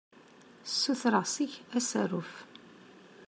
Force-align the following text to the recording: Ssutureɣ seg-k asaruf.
Ssutureɣ 0.69 1.25
seg-k 1.29 1.53
asaruf. 1.79 2.31